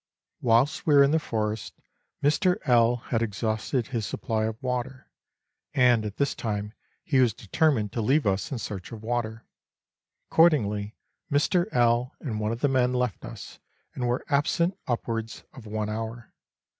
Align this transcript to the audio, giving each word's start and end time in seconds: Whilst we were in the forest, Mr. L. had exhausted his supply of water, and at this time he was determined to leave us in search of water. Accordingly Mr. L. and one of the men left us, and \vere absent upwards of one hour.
Whilst 0.41 0.87
we 0.87 0.95
were 0.95 1.03
in 1.03 1.11
the 1.11 1.19
forest, 1.19 1.75
Mr. 2.23 2.55
L. 2.65 2.95
had 3.13 3.21
exhausted 3.21 3.89
his 3.89 4.03
supply 4.03 4.45
of 4.45 4.57
water, 4.63 5.11
and 5.75 6.03
at 6.03 6.17
this 6.17 6.33
time 6.33 6.73
he 7.03 7.19
was 7.19 7.35
determined 7.35 7.91
to 7.91 8.01
leave 8.01 8.25
us 8.25 8.51
in 8.51 8.57
search 8.57 8.91
of 8.91 9.03
water. 9.03 9.45
Accordingly 10.31 10.95
Mr. 11.31 11.67
L. 11.71 12.15
and 12.19 12.39
one 12.39 12.51
of 12.51 12.61
the 12.61 12.67
men 12.67 12.93
left 12.93 13.23
us, 13.23 13.59
and 13.93 14.03
\vere 14.05 14.23
absent 14.27 14.75
upwards 14.87 15.43
of 15.53 15.67
one 15.67 15.87
hour. 15.87 16.33